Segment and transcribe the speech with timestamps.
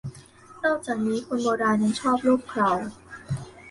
[0.63, 2.69] นอกจากนี้คนโบราณยังชอบลูบเครา